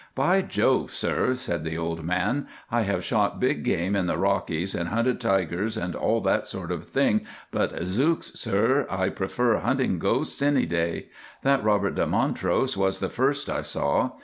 [0.15, 4.73] "By Jove, sir," said the old man, "I have shot big game in the Rockies,
[4.73, 8.31] and hunted tigers and all that sort of thing; but, zooks!
[8.33, 11.09] sir, I prefer hunting ghosts any day.
[11.43, 14.13] That Robert de Montrose was the first I saw.